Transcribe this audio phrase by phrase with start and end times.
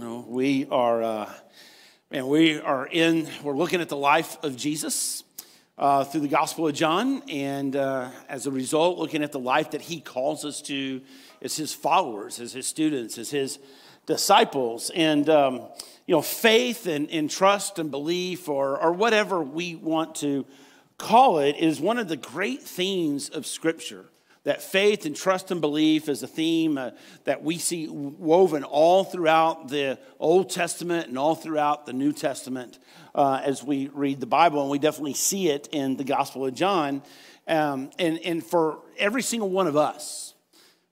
[0.00, 1.32] we are, uh,
[2.10, 5.24] man, we are in, we're looking at the life of Jesus
[5.76, 9.72] uh, through the Gospel of John, and uh, as a result, looking at the life
[9.72, 11.02] that he calls us to
[11.42, 13.58] as his followers, as his students, as his
[14.06, 14.90] disciples.
[14.94, 15.68] And, um,
[16.06, 20.46] you know, faith and, and trust and belief, or, or whatever we want to
[20.96, 24.06] call it, is one of the great themes of Scripture
[24.44, 26.90] that faith and trust and belief is a theme uh,
[27.24, 32.78] that we see woven all throughout the Old Testament and all throughout the New Testament
[33.14, 36.54] uh, as we read the Bible, and we definitely see it in the Gospel of
[36.54, 37.02] John.
[37.46, 40.34] Um, and, and for every single one of us,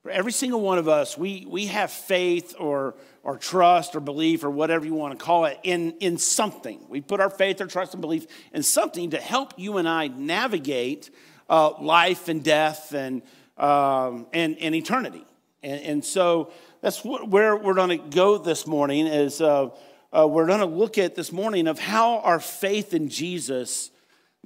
[0.03, 4.45] for every single one of us, we, we have faith or, or trust or belief
[4.45, 6.85] or whatever you want to call it in, in something.
[6.89, 10.09] We put our faith or trust and belief in something to help you and I
[10.09, 11.11] navigate
[11.49, 13.23] uh, life and death and
[13.59, 15.25] um, and, and eternity.
[15.63, 19.71] And, and so that's where we're going to go this morning is uh,
[20.17, 23.91] uh, we're going to look at this morning of how our faith in Jesus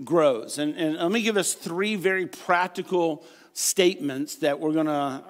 [0.02, 0.58] grows.
[0.58, 5.22] And, and let me give us three very practical statements that we're going to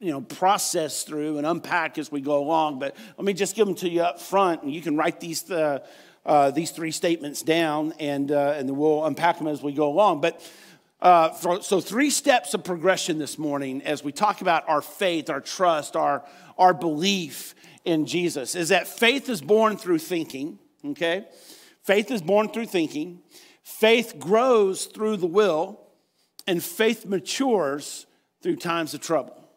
[0.00, 3.66] you know process through and unpack as we go along but let me just give
[3.66, 5.78] them to you up front and you can write these uh,
[6.24, 9.88] uh, these three statements down and uh, and then we'll unpack them as we go
[9.88, 10.40] along but
[11.00, 15.30] uh, for, so, three steps of progression this morning as we talk about our faith,
[15.30, 16.24] our trust, our,
[16.58, 17.54] our belief
[17.84, 21.26] in Jesus is that faith is born through thinking, okay?
[21.82, 23.20] Faith is born through thinking,
[23.62, 25.80] faith grows through the will,
[26.46, 28.06] and faith matures
[28.42, 29.47] through times of trouble.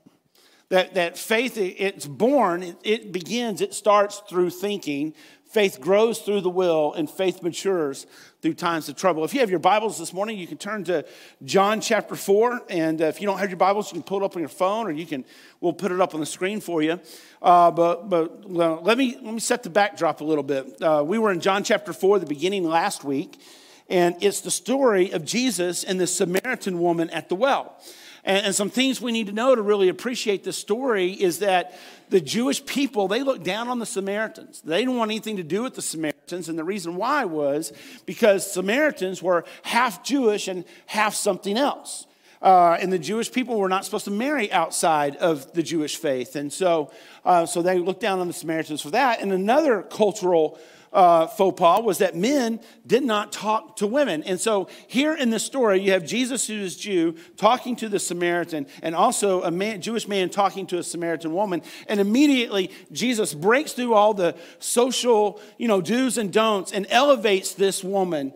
[0.71, 5.13] That, that faith, it's born, it, it begins, it starts through thinking.
[5.49, 8.07] Faith grows through the will, and faith matures
[8.41, 9.25] through times of trouble.
[9.25, 11.05] If you have your Bibles this morning, you can turn to
[11.43, 12.61] John chapter 4.
[12.69, 14.47] And uh, if you don't have your Bibles, you can pull it up on your
[14.47, 15.25] phone or you can,
[15.59, 17.01] we'll put it up on the screen for you.
[17.41, 20.81] Uh, but but well, let, me, let me set the backdrop a little bit.
[20.81, 23.41] Uh, we were in John chapter 4, the beginning last week,
[23.89, 27.77] and it's the story of Jesus and the Samaritan woman at the well.
[28.23, 31.77] And, and some things we need to know to really appreciate this story is that
[32.09, 34.61] the Jewish people, they looked down on the Samaritans.
[34.61, 36.49] They didn't want anything to do with the Samaritans.
[36.49, 37.71] And the reason why was
[38.05, 42.05] because Samaritans were half Jewish and half something else.
[42.41, 46.35] Uh, and the Jewish people were not supposed to marry outside of the Jewish faith.
[46.35, 46.91] And so,
[47.23, 49.21] uh, so they looked down on the Samaritans for that.
[49.21, 50.59] And another cultural
[50.93, 54.23] uh, faux pas was that men did not talk to women.
[54.23, 57.99] And so here in the story, you have Jesus, who is Jew, talking to the
[57.99, 61.61] Samaritan, and also a man, Jewish man talking to a Samaritan woman.
[61.87, 67.53] And immediately, Jesus breaks through all the social, you know, do's and don'ts and elevates
[67.53, 68.33] this woman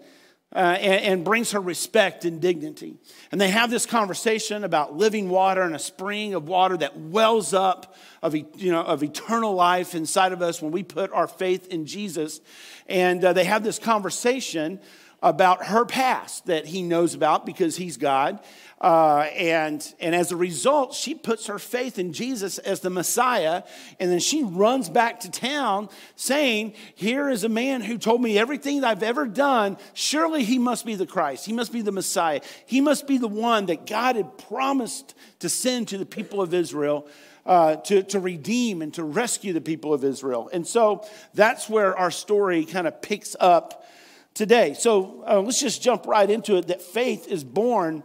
[0.55, 2.95] uh, and, and, brings her respect and dignity.
[3.29, 7.53] And they have this conversation about living water and a spring of water that wells
[7.53, 11.67] up of, you know, of eternal life inside of us when we put our faith
[11.67, 12.39] in Jesus.
[12.88, 14.79] And uh, they have this conversation
[15.21, 18.39] about her past that he knows about because he's God.
[18.81, 23.63] Uh, and, and as a result, she puts her faith in Jesus as the Messiah.
[23.99, 28.37] And then she runs back to town saying, Here is a man who told me
[28.37, 29.77] everything I've ever done.
[29.93, 31.45] Surely he must be the Christ.
[31.45, 32.41] He must be the Messiah.
[32.65, 36.53] He must be the one that God had promised to send to the people of
[36.53, 37.07] Israel.
[37.45, 40.49] Uh, to, to redeem and to rescue the people of Israel.
[40.51, 41.05] And so
[41.35, 43.85] that's where our story kind of picks up
[44.33, 44.73] today.
[44.73, 48.03] So uh, let's just jump right into it that faith is born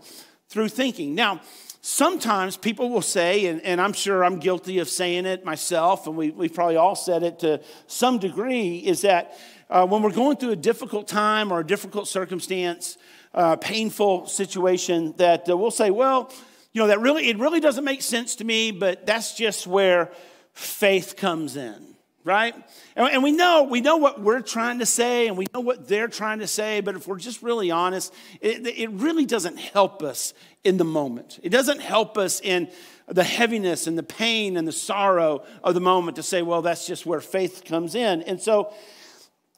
[0.50, 1.14] through thinking.
[1.14, 1.40] Now,
[1.80, 6.16] sometimes people will say, and, and I'm sure I'm guilty of saying it myself, and
[6.16, 9.38] we, we've probably all said it to some degree, is that
[9.70, 12.98] uh, when we're going through a difficult time or a difficult circumstance,
[13.32, 16.32] uh, painful situation, that uh, we'll say, well,
[16.72, 20.10] you know, that really, it really doesn't make sense to me, but that's just where
[20.52, 21.89] faith comes in
[22.24, 22.54] right?
[22.96, 26.08] And, we know we know what we're trying to say, and we know what they're
[26.08, 26.80] trying to say.
[26.80, 31.38] But if we're just really honest, it, it really doesn't help us in the moment.
[31.42, 32.70] It doesn't help us in
[33.08, 36.86] the heaviness and the pain and the sorrow of the moment to say, well, that's
[36.86, 38.22] just where faith comes in.
[38.22, 38.72] And so,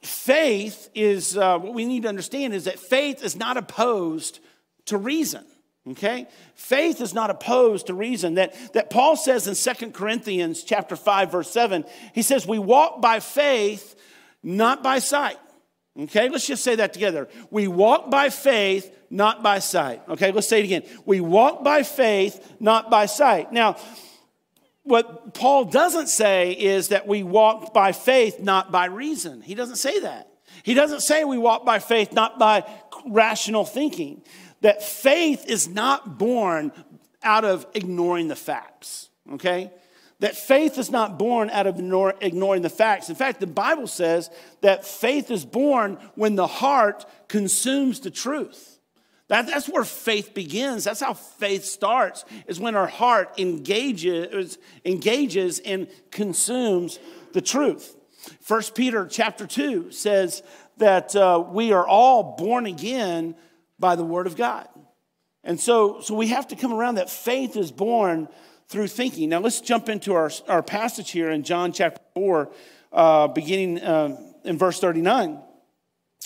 [0.03, 4.41] faith is uh, what we need to understand is that faith is not opposed
[4.87, 5.45] to reason.
[5.91, 6.29] Okay?
[6.55, 8.35] Faith is not opposed to reason.
[8.35, 11.85] That, that Paul says in Second Corinthians chapter 5, verse 7,
[12.15, 13.97] he says, We walk by faith,
[14.43, 15.39] not by sight.
[15.99, 17.29] Okay, let's just say that together.
[17.51, 20.03] We walk by faith, not by sight.
[20.09, 20.85] Okay, let's say it again.
[21.05, 23.53] We walk by faith, not by sight.
[23.53, 23.77] Now,
[24.85, 29.43] what Paul doesn't say is that we walk by faith, not by reason.
[29.43, 30.29] He doesn't say that.
[30.63, 32.65] He doesn't say we walk by faith, not by
[33.07, 34.23] rational thinking
[34.63, 36.73] that faith is not born
[37.23, 39.71] out of ignoring the facts, okay?
[40.23, 41.81] that faith is not born out of
[42.21, 43.09] ignoring the facts.
[43.09, 44.31] In fact, the Bible says
[44.61, 48.79] that faith is born when the heart consumes the truth.
[49.27, 50.85] That, that's where faith begins.
[50.85, 57.01] That's how faith starts, is when our heart engages, engages and consumes
[57.33, 57.97] the truth.
[58.41, 60.45] First Peter chapter 2 says
[60.77, 63.35] that uh, we are all born again
[63.83, 64.67] by the word of God.
[65.45, 68.29] And so, so we have to come around that faith is born
[68.69, 69.29] through thinking.
[69.29, 72.51] Now let's jump into our, our passage here in John chapter 4,
[72.93, 75.39] uh, beginning uh, in verse 39.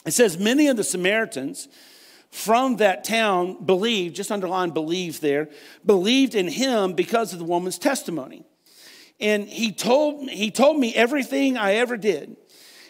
[0.04, 1.68] It says, Many of the Samaritans
[2.30, 5.48] from that town believed, just underline believed there,
[5.84, 8.44] believed in him because of the woman's testimony.
[9.18, 12.36] And he told, he told me everything I ever did.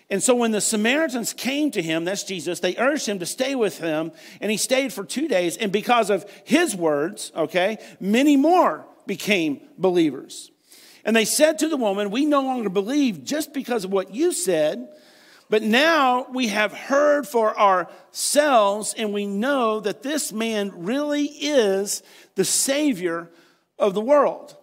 [0.09, 3.55] And so when the Samaritans came to him, that's Jesus, they urged him to stay
[3.55, 5.57] with them, and he stayed for two days.
[5.57, 10.51] And because of his words, okay, many more became believers.
[11.05, 14.33] And they said to the woman, We no longer believe just because of what you
[14.33, 14.89] said,
[15.49, 22.03] but now we have heard for ourselves, and we know that this man really is
[22.35, 23.31] the Savior
[23.79, 24.57] of the world.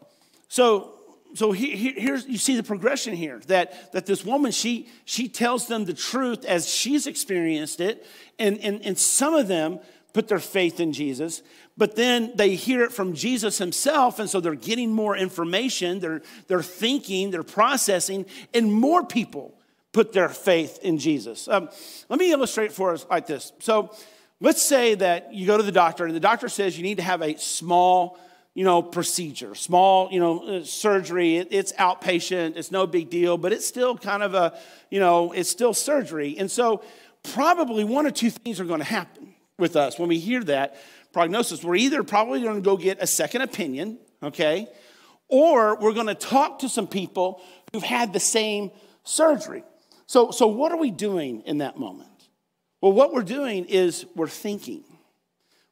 [0.50, 0.94] So,
[1.34, 5.86] so here's you see the progression here that, that this woman she she tells them
[5.86, 8.06] the truth as she's experienced it
[8.40, 9.80] and, and, and some of them
[10.14, 11.42] put their faith in jesus
[11.76, 16.22] but then they hear it from jesus himself and so they're getting more information they're
[16.48, 19.58] they're thinking they're processing and more people
[19.94, 21.48] put their faith in jesus.
[21.48, 21.70] Um,
[22.10, 23.54] let me illustrate for us like this.
[23.60, 23.96] So
[24.42, 27.04] let's say that you go to the doctor and the doctor says you need to
[27.04, 28.18] have a small
[28.56, 31.38] you know, procedure, small, you know, uh, surgery.
[31.38, 32.56] It, it's outpatient.
[32.56, 34.58] It's no big deal, but it's still kind of a,
[34.92, 36.38] you know, it's still surgery.
[36.38, 36.84] And so,
[37.24, 40.76] probably one or two things are going to happen with us when we hear that
[41.14, 41.64] prognosis.
[41.64, 44.68] We're either probably going to go get a second opinion, okay,
[45.30, 47.42] or we're going to talk to some people
[47.72, 48.72] who've had the same
[49.04, 49.64] surgery.
[50.06, 52.10] So, so what are we doing in that moment?
[52.82, 54.84] Well, what we're doing is we're thinking,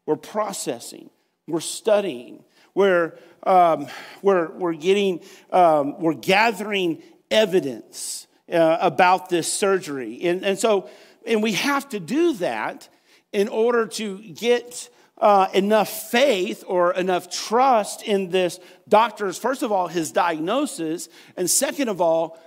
[0.05, 1.09] we're processing,
[1.47, 3.87] we're studying, we're, um,
[4.21, 5.21] we're, we're getting,
[5.51, 10.21] um, we're gathering evidence uh, about this surgery.
[10.23, 10.89] And, and so,
[11.25, 12.89] and we have to do that
[13.31, 18.59] in order to get uh, enough faith or enough trust in this
[18.89, 22.39] doctor's, first of all, his diagnosis, and second of all,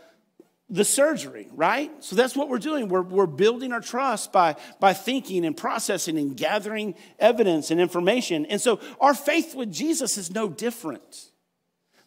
[0.71, 1.91] the surgery, right?
[2.03, 2.89] So that's what we're doing.
[2.89, 8.47] We're, we're building our trust by, by thinking and processing and gathering evidence and information.
[8.47, 11.31] And so our faith with Jesus is no different.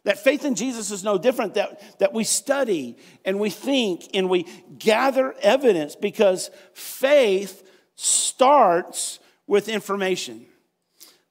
[0.05, 4.29] That faith in Jesus is no different, that, that we study and we think and
[4.29, 4.43] we
[4.79, 10.45] gather evidence because faith starts with information.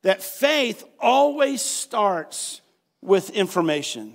[0.03, 2.61] That faith always starts
[3.01, 4.15] with information.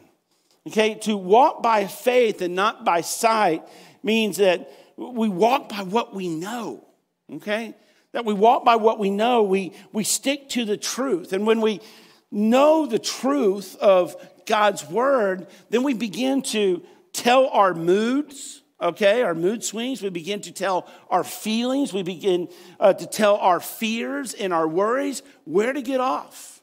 [0.67, 3.63] Okay, to walk by faith and not by sight
[4.03, 6.85] means that we walk by what we know.
[7.33, 7.73] Okay?
[8.11, 11.33] That we walk by what we know, we, we stick to the truth.
[11.33, 11.81] And when we
[12.29, 14.15] know the truth of
[14.45, 16.83] God's word, then we begin to
[17.13, 20.01] tell our moods, okay, our mood swings.
[20.01, 21.93] We begin to tell our feelings.
[21.93, 22.49] We begin
[22.79, 26.61] uh, to tell our fears and our worries where to get off.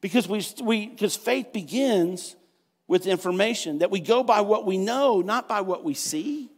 [0.00, 2.36] Because we, we because faith begins
[2.86, 6.50] with information, that we go by what we know, not by what we see.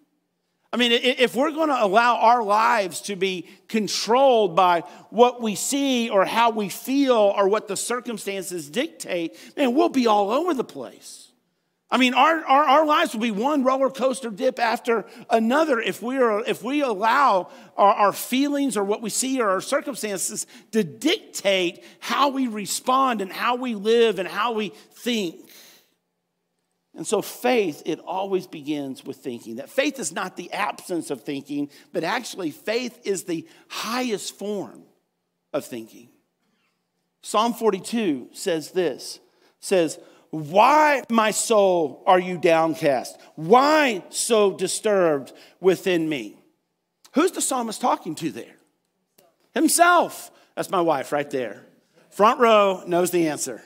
[0.73, 5.55] I mean, if we're going to allow our lives to be controlled by what we
[5.55, 10.53] see or how we feel or what the circumstances dictate, man, we'll be all over
[10.53, 11.27] the place.
[11.89, 16.03] I mean, our, our, our lives will be one roller coaster dip after another if
[16.03, 20.49] we, are, if we allow our, our feelings or what we see or our circumstances
[20.73, 25.49] to dictate how we respond and how we live and how we think.
[26.97, 29.57] And so faith, it always begins with thinking.
[29.57, 34.83] That faith is not the absence of thinking, but actually, faith is the highest form
[35.53, 36.09] of thinking.
[37.21, 39.21] Psalm 42 says this
[39.61, 39.99] says,
[40.31, 43.19] Why, my soul, are you downcast?
[43.35, 46.39] Why so disturbed within me?
[47.13, 48.57] Who's the psalmist talking to there?
[49.55, 50.31] Himself.
[50.55, 51.67] That's my wife right there.
[52.11, 53.63] Front row knows the answer.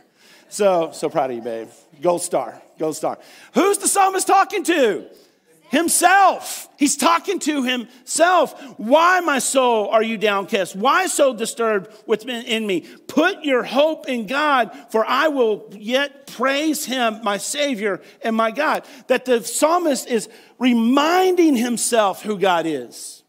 [0.51, 1.69] So, so proud of you, babe.
[2.03, 3.19] Gold star, gold star.
[3.55, 5.07] Who's the psalmist talking to?
[5.71, 6.69] Himself.
[6.77, 8.61] He's talking to himself.
[8.77, 10.75] Why, my soul, are you downcast?
[10.75, 12.81] Why so disturbed within me?
[13.07, 18.51] Put your hope in God, for I will yet praise him, my Savior and my
[18.51, 18.85] God.
[19.07, 20.29] That the psalmist is
[20.59, 23.20] reminding himself who God is.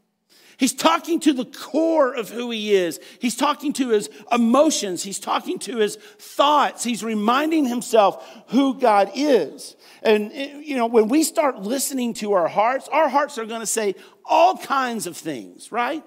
[0.62, 3.00] He's talking to the core of who he is.
[3.18, 5.02] He's talking to his emotions.
[5.02, 6.84] He's talking to his thoughts.
[6.84, 9.76] He's reminding himself who God is.
[10.04, 13.62] And, eh, you know, when we start listening to our hearts, our hearts are going
[13.62, 16.04] to say all kinds of things, right?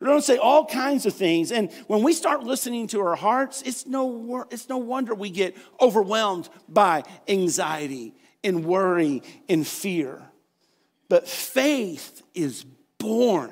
[0.00, 1.52] They're going to say all kinds of things.
[1.52, 5.56] And when we start listening to our hearts, it's no, it's no wonder we get
[5.80, 10.20] overwhelmed by anxiety and worry and fear.
[11.08, 12.66] But faith is
[13.02, 13.50] born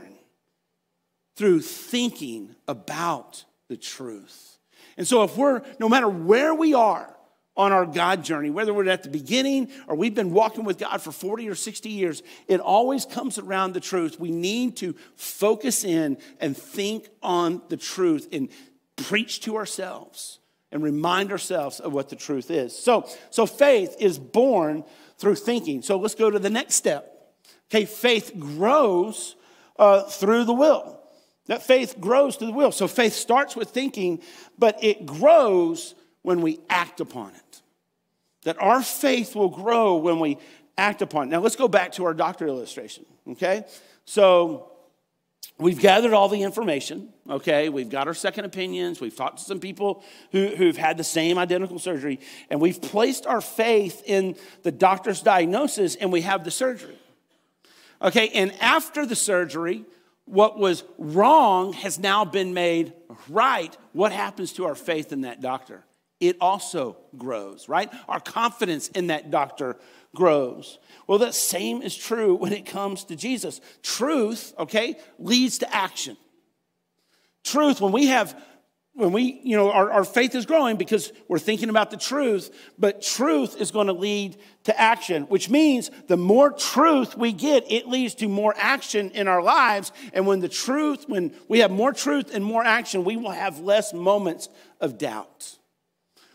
[1.37, 4.59] through thinking about the truth.
[4.97, 7.17] And so, if we're, no matter where we are
[7.57, 11.03] on our God journey, whether we're at the beginning or we've been walking with God
[11.03, 14.21] for 40 or 60 years, it always comes around the truth.
[14.21, 18.49] We need to focus in and think on the truth and
[18.97, 20.39] preach to ourselves
[20.71, 22.77] and remind ourselves of what the truth is.
[22.79, 24.85] So, so faith is born
[25.19, 25.83] through thinking.
[25.83, 27.35] So let's go to the next step.
[27.71, 29.37] Okay, faith grows
[29.81, 31.01] uh, through the will.
[31.47, 32.71] That faith grows through the will.
[32.71, 34.21] So faith starts with thinking,
[34.57, 37.63] but it grows when we act upon it.
[38.45, 40.39] That our faith will grow when we
[40.79, 41.31] act upon it.
[41.31, 43.65] Now let's go back to our doctor illustration, okay?
[44.05, 44.71] So
[45.59, 47.71] we've gathered all the information, okay?
[47.71, 49.01] We've got our second opinions.
[49.01, 52.21] We've talked to some people who, who've had the same identical surgery,
[52.51, 56.99] and we've placed our faith in the doctor's diagnosis, and we have the surgery.
[58.03, 59.85] Okay, and after the surgery,
[60.25, 62.93] what was wrong has now been made
[63.29, 63.77] right.
[63.93, 65.85] What happens to our faith in that doctor?
[66.21, 67.93] It also grows, right?
[68.09, 69.77] Our confidence in that doctor
[70.15, 70.79] grows.
[71.07, 73.61] Well, the same is true when it comes to Jesus.
[73.83, 76.17] Truth, okay, leads to action.
[77.43, 78.41] Truth, when we have
[78.95, 82.51] when we, you know, our, our faith is growing because we're thinking about the truth,
[82.79, 87.71] but truth is going to lead to action, which means the more truth we get,
[87.71, 89.93] it leads to more action in our lives.
[90.13, 93.61] And when the truth, when we have more truth and more action, we will have
[93.61, 94.49] less moments
[94.81, 95.60] of doubt.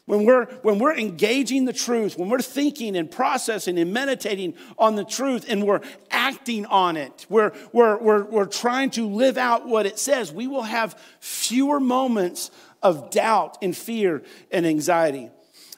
[0.05, 4.95] When we're, when we're engaging the truth, when we're thinking and processing and meditating on
[4.95, 5.81] the truth and we're
[6.11, 10.45] acting on it, we're, we're, we're, we're trying to live out what it says, we
[10.45, 12.51] will have fewer moments
[12.83, 14.21] of doubt and fear
[14.51, 15.31] and anxiety.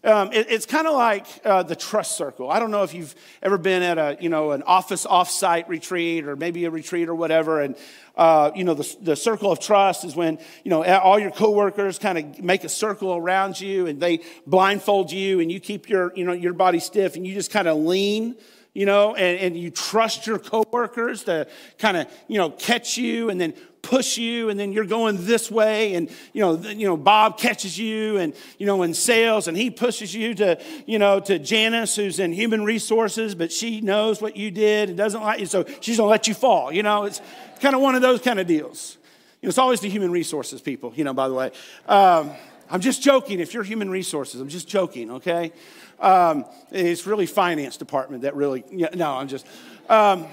[0.07, 2.49] Um, it, it's kind of like uh, the trust circle.
[2.49, 6.25] I don't know if you've ever been at a, you know, an office offsite retreat
[6.25, 7.59] or maybe a retreat or whatever.
[7.59, 7.75] And,
[8.15, 11.99] uh, you know, the, the circle of trust is when, you know, all your coworkers
[11.99, 16.13] kind of make a circle around you and they blindfold you and you keep your,
[16.15, 18.37] you know, your body stiff and you just kind of lean
[18.73, 21.47] you know, and, and you trust your coworkers to
[21.79, 23.55] kind of, you know, catch you and then
[23.87, 27.79] push you and then you're going this way and you know you know Bob catches
[27.79, 31.95] you and you know in sales and he pushes you to you know to Janice
[31.95, 35.63] who's in human resources but she knows what you did and doesn't like you so
[35.79, 37.05] she's going to let you fall you know?
[37.05, 37.21] It's
[37.61, 38.97] kind of one of those kind of deals.
[39.41, 41.51] You know, it's always the human resources people you know by the way.
[41.87, 42.31] Um,
[42.69, 45.53] I'm just joking if you're human resources I'm just joking okay?
[45.99, 49.47] Um, it's really finance department that really yeah, no I'm just
[49.89, 50.27] um,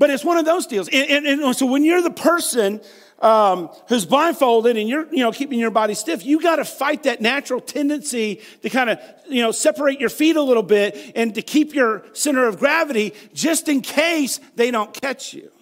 [0.00, 0.88] but it's one of those deals.
[0.88, 2.80] And, and, and so when you're the person
[3.18, 7.02] um, who's blindfolded and you're, you know, keeping your body stiff, you got to fight
[7.02, 11.34] that natural tendency to kind of, you know, separate your feet a little bit and
[11.34, 15.52] to keep your center of gravity just in case they don't catch you.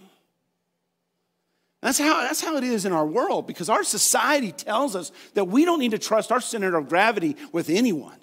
[1.82, 5.46] That's how, that's how it is in our world because our society tells us that
[5.46, 8.18] we don't need to trust our center of gravity with anyone,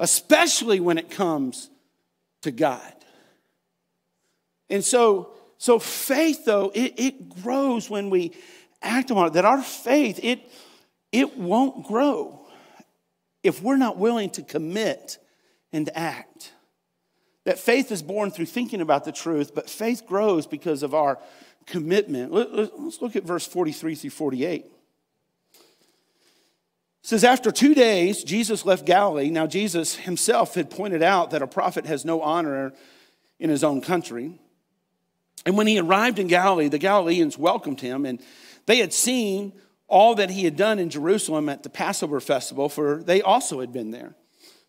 [0.00, 1.70] especially when it comes
[2.42, 2.95] to God.
[4.68, 8.32] And so, so faith, though, it, it grows when we
[8.82, 9.32] act on it.
[9.34, 10.50] That our faith, it,
[11.12, 12.46] it won't grow
[13.42, 15.18] if we're not willing to commit
[15.72, 16.52] and act.
[17.44, 21.18] That faith is born through thinking about the truth, but faith grows because of our
[21.64, 22.32] commitment.
[22.32, 24.64] Let's look at verse 43 through 48.
[24.64, 24.70] It
[27.02, 29.30] says, After two days, Jesus left Galilee.
[29.30, 32.72] Now, Jesus himself had pointed out that a prophet has no honor
[33.38, 34.40] in his own country.
[35.46, 38.20] And when he arrived in Galilee, the Galileans welcomed him, and
[38.66, 39.52] they had seen
[39.86, 43.72] all that he had done in Jerusalem at the Passover festival, for they also had
[43.72, 44.16] been there.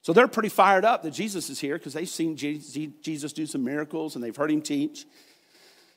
[0.04, 3.64] So they're pretty fired up that Jesus is here because they've seen Jesus do some
[3.64, 5.06] miracles and they've heard him teach.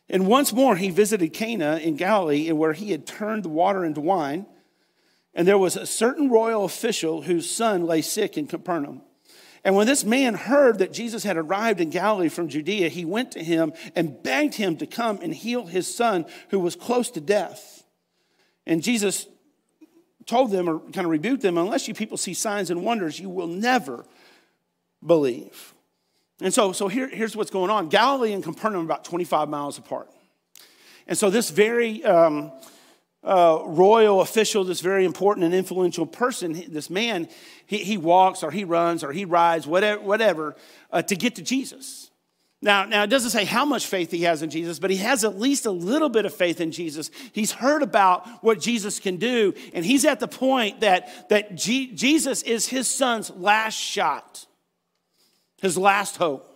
[0.08, 4.00] And once more, he visited Cana in Galilee, where he had turned the water into
[4.00, 4.46] wine.
[5.34, 9.02] And there was a certain royal official whose son lay sick in Capernaum.
[9.64, 13.32] And when this man heard that Jesus had arrived in Galilee from Judea, he went
[13.32, 17.20] to him and begged him to come and heal his son who was close to
[17.20, 17.84] death.
[18.66, 19.26] And Jesus
[20.26, 23.28] told them, or kind of rebuked them, unless you people see signs and wonders, you
[23.28, 24.06] will never
[25.04, 25.74] believe.
[26.40, 29.76] And so, so here, here's what's going on Galilee and Capernaum are about 25 miles
[29.76, 30.08] apart.
[31.06, 32.52] And so, this very um,
[33.22, 37.28] royal official, this very important and influential person, this man,
[37.66, 40.56] he, he walks or he runs or he rides, whatever, whatever
[40.90, 42.10] uh, to get to Jesus.
[42.62, 45.24] Now, now, it doesn't say how much faith he has in Jesus, but he has
[45.24, 47.10] at least a little bit of faith in Jesus.
[47.32, 51.94] He's heard about what Jesus can do, and he's at the point that, that G-
[51.94, 54.46] Jesus is his son's last shot,
[55.62, 56.50] his last hope.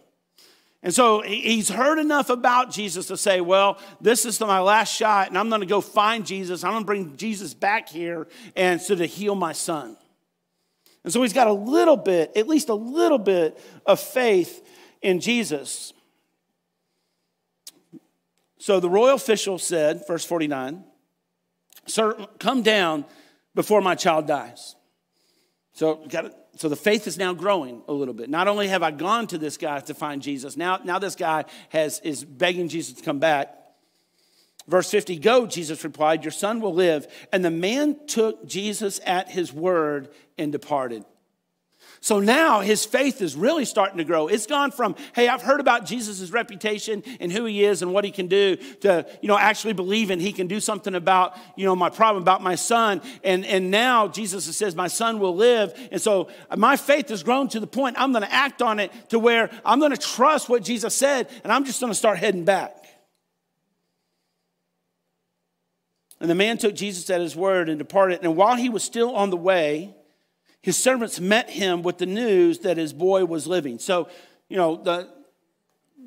[0.84, 5.28] And so he's heard enough about Jesus to say, Well, this is my last shot,
[5.28, 6.62] and I'm going to go find Jesus.
[6.62, 9.96] I'm going to bring Jesus back here and so to heal my son.
[11.02, 14.62] And so he's got a little bit, at least a little bit of faith
[15.00, 15.94] in Jesus.
[18.58, 20.84] So the royal official said, verse 49,
[21.86, 23.06] Sir, come down
[23.54, 24.76] before my child dies.
[25.72, 26.06] So,
[26.56, 28.30] so the faith is now growing a little bit.
[28.30, 31.44] Not only have I gone to this guy to find Jesus, now, now this guy
[31.70, 33.54] has, is begging Jesus to come back.
[34.66, 37.06] Verse 50 Go, Jesus replied, Your son will live.
[37.32, 40.08] And the man took Jesus at his word
[40.38, 41.04] and departed.
[42.04, 44.28] So now his faith is really starting to grow.
[44.28, 48.04] It's gone from, hey, I've heard about Jesus' reputation and who he is and what
[48.04, 51.74] he can do to, you know, actually believing he can do something about, you know,
[51.74, 53.00] my problem, about my son.
[53.22, 55.72] And, and now Jesus says, my son will live.
[55.90, 58.92] And so my faith has grown to the point I'm going to act on it
[59.08, 62.18] to where I'm going to trust what Jesus said and I'm just going to start
[62.18, 62.84] heading back.
[66.20, 68.20] And the man took Jesus at his word and departed.
[68.22, 69.94] And while he was still on the way,
[70.64, 73.78] his servants met him with the news that his boy was living.
[73.78, 74.08] So,
[74.48, 75.10] you know, the,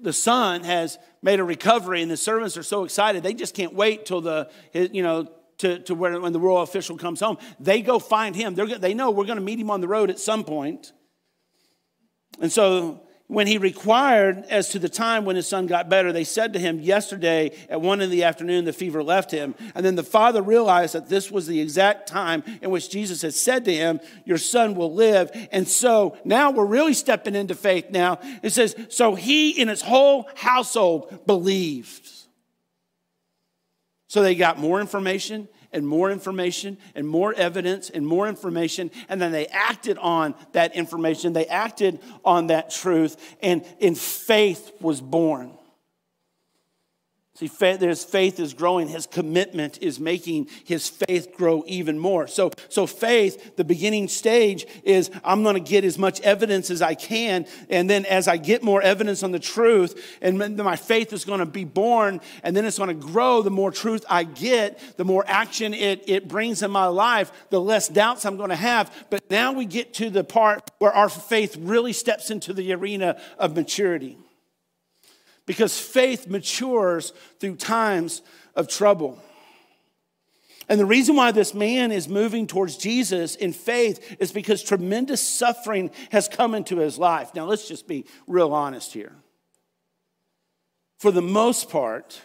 [0.02, 3.76] the son has made a recovery, and the servants are so excited, they just can't
[3.76, 7.38] wait till the, you know, to, to where, when the royal official comes home.
[7.60, 8.56] They go find him.
[8.56, 10.92] They're, they know we're going to meet him on the road at some point.
[12.42, 16.24] And so when he required as to the time when his son got better, they
[16.24, 19.54] said to him, Yesterday at one in the afternoon, the fever left him.
[19.76, 23.34] And then the father realized that this was the exact time in which Jesus had
[23.34, 25.30] said to him, Your son will live.
[25.52, 28.20] And so now we're really stepping into faith now.
[28.44, 32.10] It says, So he and his whole household believed.
[34.08, 38.92] So they got more information and more information and more evidence and more information.
[39.10, 41.34] And then they acted on that information.
[41.34, 43.36] They acted on that truth.
[43.42, 45.57] And in faith was born.
[47.38, 48.88] See, his faith is growing.
[48.88, 52.26] His commitment is making his faith grow even more.
[52.26, 56.82] So, so faith, the beginning stage is I'm going to get as much evidence as
[56.82, 57.46] I can.
[57.70, 61.40] And then as I get more evidence on the truth, and my faith is going
[61.40, 63.44] to be born, and then it's going to grow.
[63.44, 67.62] The more truth I get, the more action it, it brings in my life, the
[67.62, 68.92] less doubts I'm going to have.
[69.12, 73.22] But now we get to the part where our faith really steps into the arena
[73.38, 74.18] of maturity
[75.48, 78.22] because faith matures through times
[78.56, 79.20] of trouble.
[80.70, 85.28] And the reason why this man is moving towards Jesus in faith is because tremendous
[85.28, 87.34] suffering has come into his life.
[87.34, 89.14] Now, let's just be real honest here.
[90.98, 92.22] For the most part,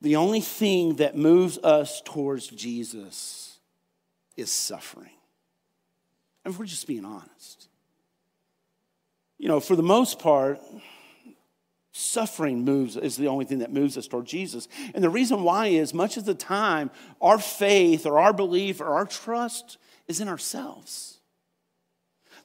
[0.00, 3.58] the only thing that moves us towards Jesus
[4.36, 5.10] is suffering.
[6.44, 7.68] And if we're just being honest,
[9.38, 10.60] you know, for the most part,
[11.92, 14.66] Suffering moves is the only thing that moves us toward Jesus.
[14.94, 18.86] And the reason why is much of the time, our faith or our belief or
[18.86, 19.76] our trust
[20.08, 21.18] is in ourselves.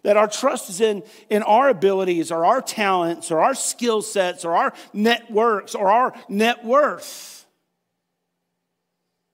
[0.04, 4.44] That our trust is in, in our abilities or our talents or our skill sets
[4.44, 7.46] or our networks or our net worth.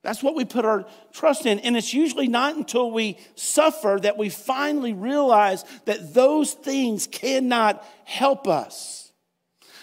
[0.04, 1.60] That's what we put our trust in.
[1.60, 7.84] And it's usually not until we suffer that we finally realize that those things cannot
[8.04, 9.03] help us.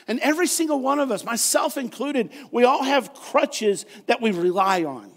[0.06, 4.84] And every single one of us, myself included, we all have crutches that we rely
[4.84, 5.10] on.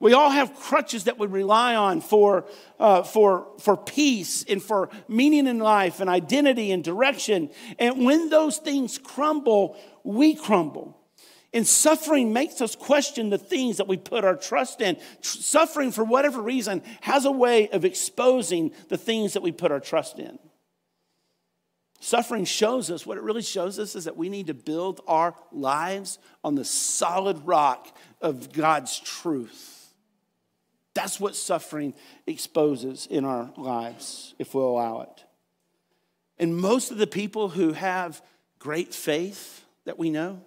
[0.00, 2.44] We all have crutches that we rely on for,
[2.78, 7.48] uh, for, for peace and for meaning in life and identity and direction.
[7.78, 11.00] And when those things crumble, we crumble.
[11.54, 14.98] And suffering makes us question the things that we put our trust in.
[15.20, 19.80] Suffering, for whatever reason, has a way of exposing the things that we put our
[19.80, 20.38] trust in.
[22.04, 25.34] Suffering shows us, what it really shows us is that we need to build our
[25.50, 29.94] lives on the solid rock of God's truth.
[30.92, 31.94] That's what suffering
[32.26, 35.24] exposes in our lives, if we'll allow it.
[36.38, 38.20] And most of the people who have
[38.58, 40.42] great faith that we know,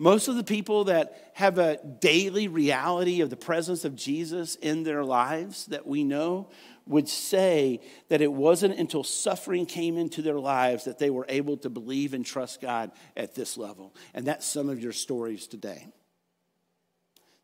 [0.00, 4.82] most of the people that have a daily reality of the presence of Jesus in
[4.82, 6.50] their lives that we know,
[6.86, 11.56] would say that it wasn't until suffering came into their lives that they were able
[11.58, 13.94] to believe and trust God at this level.
[14.14, 15.86] And that's some of your stories today.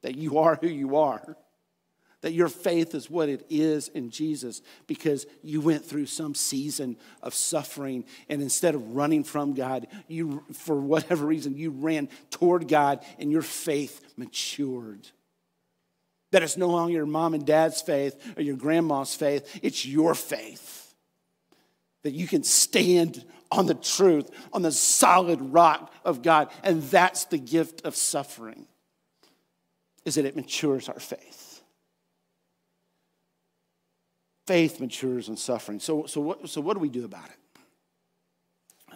[0.03, 1.37] That you are who you are
[2.21, 6.97] that your faith is what it is in Jesus because you went through some season
[7.23, 12.67] of suffering and instead of running from God, you for whatever reason you ran toward
[12.67, 15.09] God and your faith matured.
[16.31, 20.15] That it's no longer your mom and dad's faith or your grandma's faith, it's your
[20.15, 20.95] faith.
[22.03, 27.25] That you can stand on the truth, on the solid rock of God, and that's
[27.25, 28.67] the gift of suffering.
[30.05, 31.49] Is that it matures our faith
[34.49, 35.79] faith matures in suffering.
[35.79, 37.61] So, so, what, so what do we do about it?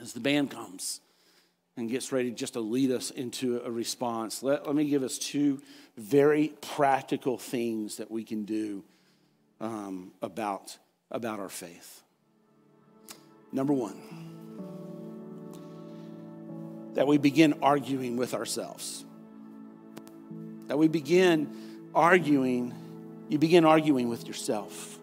[0.01, 1.03] As the band comes
[1.77, 5.19] and gets ready just to lead us into a response, let, let me give us
[5.19, 5.61] two
[5.97, 8.85] very practical things that we can do
[9.61, 10.77] um, about,
[11.11, 12.03] about our faith.
[13.53, 13.97] Number one,
[16.95, 19.05] that we begin arguing with ourselves.
[20.69, 22.75] That we begin arguing,
[23.29, 24.99] you begin arguing with yourself.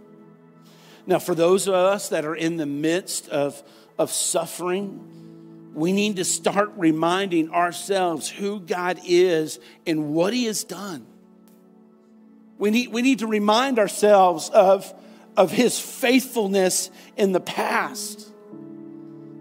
[1.07, 3.61] Now, for those of us that are in the midst of,
[3.97, 5.28] of suffering,
[5.73, 11.05] we need to start reminding ourselves who God is and what He has done.
[12.57, 14.93] We need, we need to remind ourselves of,
[15.37, 18.31] of His faithfulness in the past.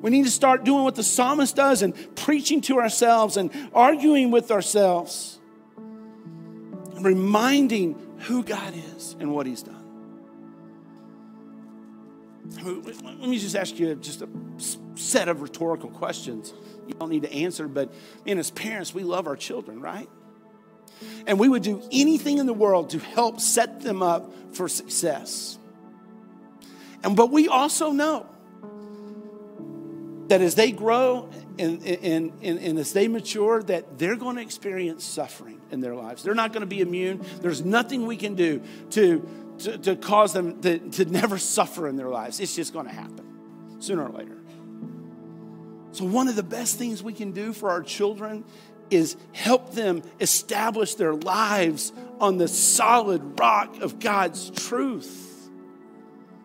[0.01, 4.31] We need to start doing what the psalmist does and preaching to ourselves and arguing
[4.31, 5.39] with ourselves,
[5.77, 9.78] and reminding who God is and what He's done.
[12.57, 14.29] Let me just ask you just a
[14.95, 16.53] set of rhetorical questions.
[16.87, 17.93] You don't need to answer, but
[18.25, 20.09] man, as parents, we love our children, right?
[21.27, 25.59] And we would do anything in the world to help set them up for success.
[27.05, 28.27] And but we also know
[30.29, 34.43] that as they grow and, and, and, and, as they mature, that they're going to
[34.43, 36.23] experience suffering in their lives.
[36.23, 37.25] They're not going to be immune.
[37.41, 39.27] There's nothing we can do to,
[39.61, 42.41] to, to cause them to, to never suffer in their lives.
[42.41, 44.37] It's just going to happen sooner or later.
[45.93, 48.45] So, one of the best things we can do for our children
[48.91, 55.51] is help them establish their lives on the solid rock of God's truth.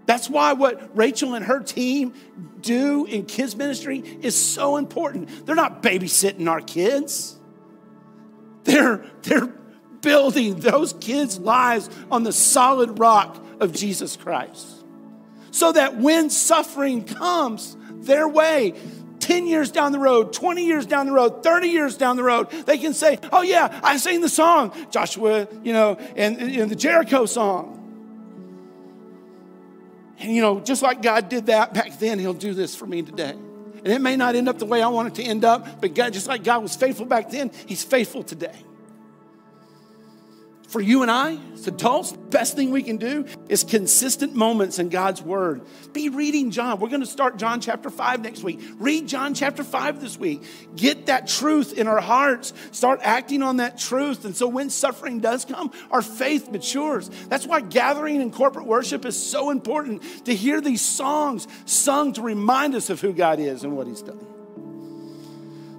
[0.06, 2.14] That's why what Rachel and her team
[2.60, 5.46] do in kids' ministry is so important.
[5.46, 7.38] They're not babysitting our kids.
[8.66, 9.54] They're, they're
[10.04, 14.68] building those kids' lives on the solid rock of Jesus Christ.
[15.50, 18.76] So that when suffering comes their way,
[19.20, 22.52] 10 years down the road, 20 years down the road, 30 years down the road,
[22.66, 26.76] they can say, Oh, yeah, I sang the song, Joshua, you know, and, and the
[26.76, 27.80] Jericho song.
[30.20, 33.02] And, you know, just like God did that back then, He'll do this for me
[33.02, 33.32] today.
[33.32, 35.94] And it may not end up the way I want it to end up, but
[35.94, 38.56] God, just like God was faithful back then, He's faithful today
[40.74, 44.80] for you and I, as adults, the best thing we can do is consistent moments
[44.80, 45.62] in God's Word.
[45.94, 46.80] Be reading John.
[46.80, 48.60] We're going to start John chapter 5 next week.
[48.80, 50.42] Read John chapter 5 this week.
[50.76, 52.54] Get that truth in our hearts.
[52.72, 54.26] Start acting on that truth.
[54.26, 57.08] And so when suffering does come, our faith matures.
[57.30, 62.24] That's why gathering in corporate worship is so important to hear these songs sung to
[62.24, 64.33] remind us of who God is and what He's done.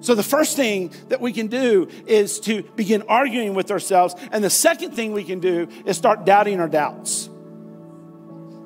[0.04, 4.14] So, the first thing that we can do is to begin arguing with ourselves.
[4.32, 7.30] And the second thing we can do is start doubting our doubts.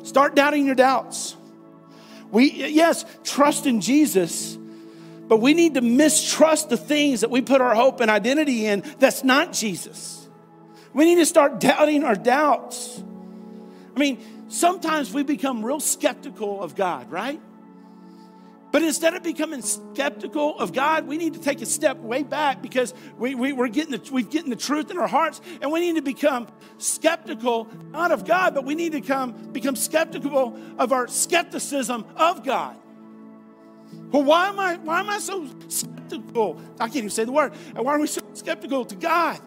[0.03, 1.37] Start doubting your doubts.
[2.33, 4.59] We, yes, trust in Jesus,
[5.29, 8.83] but we need to mistrust the things that we put our hope and identity in
[8.98, 10.29] that's not Jesus.
[10.92, 13.01] We need to start doubting our doubts.
[13.94, 17.40] I mean, sometimes we become real skeptical of God, right?
[18.70, 22.61] But instead of becoming skeptical of God, we need to take a step way back
[22.61, 25.81] because we, we, are getting the, we're getting the truth in our hearts, and we
[25.81, 30.92] need to become skeptical, not of God, but we need to come, become skeptical of
[30.92, 32.76] our skepticism of God.
[34.11, 36.61] Well, why am I, why am I so skeptical?
[36.78, 37.54] I can't even say the word.
[37.74, 39.40] Why are we so skeptical to God?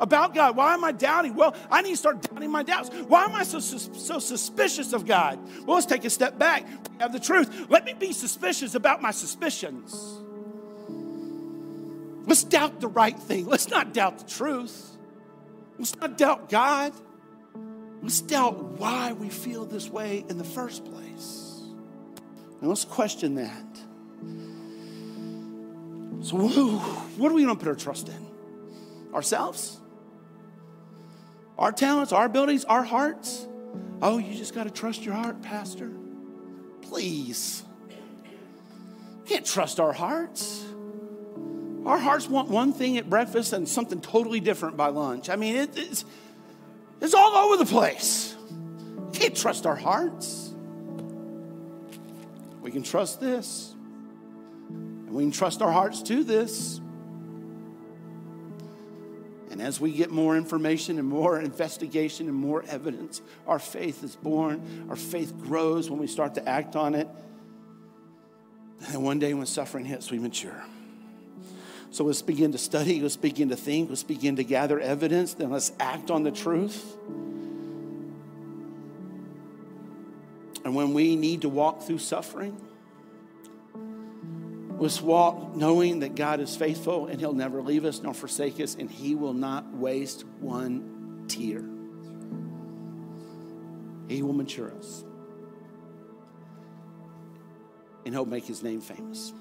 [0.00, 0.56] About God?
[0.56, 1.34] Why am I doubting?
[1.34, 2.90] Well, I need to start doubting my doubts.
[3.06, 5.38] Why am I so, so suspicious of God?
[5.66, 6.66] Well, let's take a step back.
[6.66, 7.66] We have the truth.
[7.68, 9.94] Let me be suspicious about my suspicions.
[12.26, 13.46] Let's doubt the right thing.
[13.46, 14.96] Let's not doubt the truth.
[15.78, 16.92] Let's not doubt God.
[18.02, 21.60] Let's doubt why we feel this way in the first place.
[22.60, 23.66] And let's question that.
[26.22, 28.26] So, what are we going to put our trust in?
[29.14, 29.79] Ourselves?
[31.60, 33.46] Our talents, our abilities, our hearts?
[34.02, 35.90] Oh, you just got to trust your heart, Pastor.
[36.80, 37.62] Please.
[39.26, 40.64] Can't trust our hearts.
[41.84, 45.28] Our hearts want one thing at breakfast and something totally different by lunch.
[45.28, 46.04] I mean, it, it's,
[47.00, 48.34] it's all over the place.
[49.12, 50.52] Can't trust our hearts.
[52.62, 53.74] We can trust this,
[54.68, 56.80] and we can trust our hearts to this.
[59.60, 64.16] And as we get more information and more investigation and more evidence, our faith is
[64.16, 67.06] born, our faith grows when we start to act on it.
[68.88, 70.64] And one day when suffering hits, we mature.
[71.90, 75.50] So let's begin to study, let's begin to think, let's begin to gather evidence, then
[75.50, 76.96] let's act on the truth.
[80.64, 82.58] And when we need to walk through suffering,
[84.80, 88.74] let's walk knowing that God is faithful and He'll never leave us nor forsake us,
[88.74, 91.62] and He will not waste one tear.
[94.08, 95.04] He will mature us,
[98.04, 99.32] and He'll make His name famous.